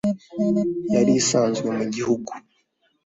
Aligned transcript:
Yari 0.93 1.11
isanzwe 1.21 1.67
mu 1.77 1.83
gihugu. 1.93 2.31